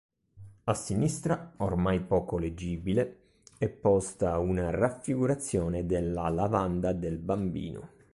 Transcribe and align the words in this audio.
A 0.63 0.73
sinistra, 0.73 1.53
ormai 1.57 2.01
poco 2.01 2.39
leggibile, 2.39 3.17
è 3.59 3.69
posta 3.69 4.39
una 4.39 4.71
raffigurazione 4.71 5.85
della 5.85 6.27
"Lavanda 6.29 6.91
del 6.91 7.19
Bambino". 7.19 7.87